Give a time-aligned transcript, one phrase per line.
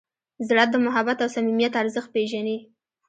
[0.47, 2.57] زړه د محبت او صمیمیت ارزښت پېژني.